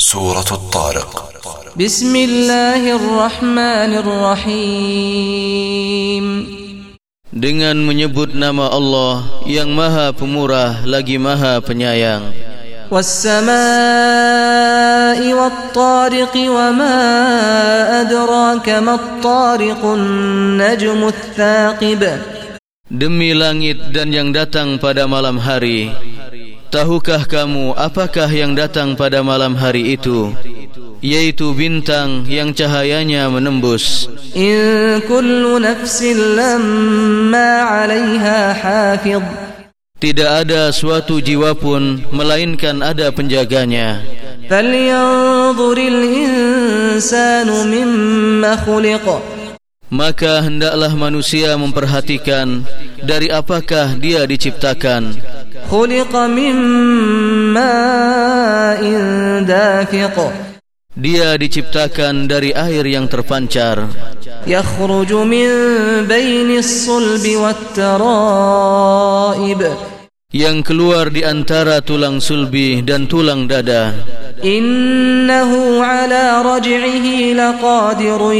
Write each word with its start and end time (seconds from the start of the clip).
سورة 0.00 0.48
الطارق 0.52 1.30
بسم 1.76 2.16
الله 2.16 2.96
الرحمن 2.96 3.92
الرحيم 4.02 6.26
Dengan 7.30 7.78
menyebut 7.78 8.34
nama 8.34 8.74
Allah 8.74 9.22
yang 9.46 9.70
maha 9.70 10.10
pemurah 10.16 10.82
lagi 10.88 11.20
maha 11.20 11.60
penyayang 11.60 12.32
والسماء 12.90 13.50
والطارق 15.22 16.34
وما 16.36 16.98
أدراك 18.00 18.68
ما 18.68 18.94
الطارق 18.94 19.84
النجم 19.84 21.08
الثاقب 21.08 22.18
Demi 22.90 23.30
langit 23.30 23.94
dan 23.94 24.10
yang 24.10 24.34
datang 24.34 24.82
pada 24.82 25.06
malam 25.06 25.38
hari 25.38 25.94
Tahukah 26.75 27.23
kamu 27.23 27.71
apakah 27.79 28.27
yang 28.27 28.51
datang 28.51 28.99
pada 28.99 29.23
malam 29.23 29.55
hari 29.55 29.95
itu 29.95 30.35
yaitu 30.99 31.55
bintang 31.55 32.27
yang 32.27 32.51
cahayanya 32.51 33.31
menembus 33.31 34.11
In 34.35 34.99
kullu 35.07 35.55
nafsin 35.55 36.19
lamma 36.35 37.47
'alayha 37.63 38.39
hafiz. 38.51 39.23
Tidak 40.03 40.27
ada 40.27 40.75
suatu 40.75 41.23
jiwa 41.23 41.55
pun 41.55 42.03
melainkan 42.11 42.83
ada 42.83 43.07
penjaganya 43.07 44.03
Falyanzuril 44.51 46.01
insanu 46.03 47.71
mimma 47.71 48.59
khuliqa 48.67 49.23
Maka 49.95 50.43
hendaklah 50.43 50.91
manusia 50.91 51.55
memperhatikan 51.55 52.67
dari 52.99 53.29
apakah 53.31 53.95
dia 53.95 54.25
diciptakan. 54.25 55.15
خلق 55.70 56.16
من 56.16 56.54
ماء 57.54 58.82
دافق 59.46 60.16
Dia 61.00 61.38
diciptakan 61.38 62.26
dari 62.28 62.50
air 62.52 62.84
yang 62.84 63.06
terpancar 63.06 63.88
يخرج 64.46 65.12
من 65.12 65.48
بين 66.10 66.50
الصلب 66.58 67.24
والترائب 67.80 68.40
Yang 70.30 70.58
keluar 70.62 71.10
di 71.10 71.26
antara 71.26 71.82
tulang 71.82 72.22
sulbi 72.22 72.86
dan 72.86 73.10
tulang 73.10 73.50
dada 73.50 73.90
إنه 74.44 75.84
على 75.84 76.42
رجعه 76.42 77.06
لقادر 77.36 78.32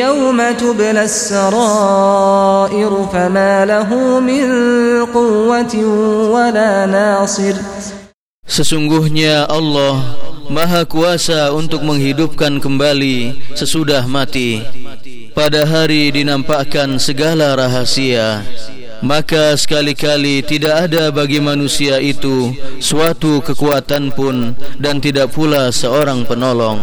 يوم 0.00 0.38
تبلى 0.52 1.02
السرائر 1.04 2.92
فما 3.12 3.64
له 3.64 4.20
من 4.20 4.46
قوة 5.12 5.74
ولا 6.32 6.86
ناصر 6.86 7.54
Sesungguhnya 8.48 9.44
Allah 9.44 10.00
Maha 10.48 10.88
kuasa 10.88 11.52
untuk 11.52 11.84
menghidupkan 11.84 12.56
kembali 12.64 13.36
sesudah 13.52 14.08
mati 14.08 14.64
Pada 15.36 15.68
hari 15.68 16.08
dinampakkan 16.08 16.96
segala 16.96 17.52
rahasia 17.52 18.40
maka 19.03 19.59
sekali-kali 19.59 20.39
tidak 20.47 20.87
ada 20.87 21.11
bagi 21.11 21.43
manusia 21.43 21.99
itu 21.99 22.55
suatu 22.79 23.43
kekuatan 23.43 24.15
pun 24.15 24.55
dan 24.79 25.03
tidak 25.03 25.35
pula 25.35 25.75
seorang 25.75 26.23
penolong. 26.23 26.79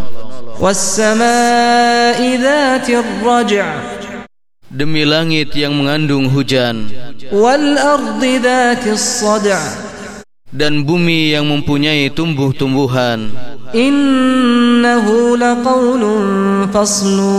Demi 4.71 5.03
langit 5.09 5.57
yang 5.57 5.73
mengandung 5.75 6.29
hujan. 6.29 6.93
Dan 10.51 10.85
bumi 10.85 11.33
yang 11.33 11.49
mempunyai 11.49 12.13
tumbuh-tumbuhan. 12.13 13.33
Innahu 13.73 15.41
laqawlun 15.41 16.69
faslu 16.69 17.33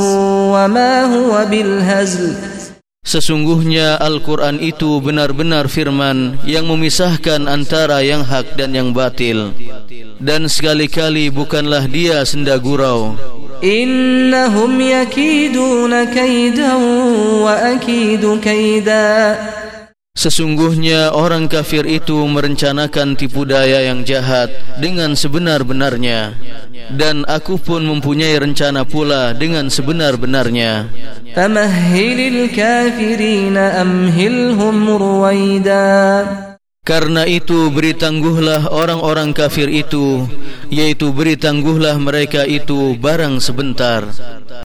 wa 0.57 0.65
ma 0.65 1.05
huwa 1.05 1.45
bilhazl. 1.45 2.60
Sesungguhnya 3.01 3.97
Al-Quran 3.97 4.61
itu 4.61 5.01
benar-benar 5.01 5.65
firman 5.65 6.37
yang 6.45 6.69
memisahkan 6.69 7.49
antara 7.49 8.05
yang 8.05 8.21
hak 8.21 8.53
dan 8.53 8.77
yang 8.77 8.93
batil. 8.93 9.57
Dan 10.21 10.45
sekali-kali 10.45 11.33
bukanlah 11.33 11.89
dia 11.89 12.21
senda 12.29 12.61
gurau. 12.61 13.17
Innahum 13.65 14.77
yakiduna 14.77 16.13
kaidan 16.13 16.81
wa 17.41 17.73
akidu 17.73 18.37
kaidan. 18.37 19.33
Sesungguhnya 20.11 21.15
orang 21.15 21.47
kafir 21.47 21.87
itu 21.87 22.19
merencanakan 22.27 23.15
tipu 23.15 23.47
daya 23.47 23.87
yang 23.87 24.03
jahat 24.03 24.51
dengan 24.83 25.15
sebenar-benarnya 25.15 26.35
dan 26.91 27.23
aku 27.31 27.55
pun 27.55 27.87
mempunyai 27.87 28.35
rencana 28.35 28.83
pula 28.83 29.31
dengan 29.31 29.71
sebenar-benarnya. 29.71 30.91
Kafirin 32.51 33.55
amhilhum 33.55 34.77
ruwaida. 34.99 35.87
Karena 36.81 37.29
itu 37.29 37.69
beri 37.69 37.93
tangguhlah 37.93 38.73
orang-orang 38.73 39.37
kafir 39.37 39.69
itu 39.69 40.25
yaitu 40.73 41.13
beri 41.13 41.37
tangguhlah 41.37 41.95
mereka 42.01 42.41
itu 42.43 42.97
barang 42.97 43.37
sebentar. 43.37 44.01